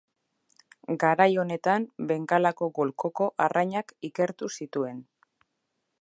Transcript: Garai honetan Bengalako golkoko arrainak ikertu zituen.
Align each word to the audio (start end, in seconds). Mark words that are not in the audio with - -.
Garai 1.03 1.27
honetan 1.43 1.85
Bengalako 2.11 2.71
golkoko 2.79 3.27
arrainak 3.47 3.95
ikertu 4.11 4.51
zituen. 4.61 5.09